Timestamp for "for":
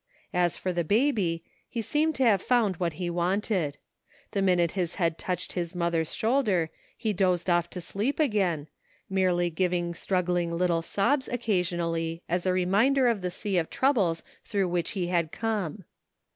0.57-0.73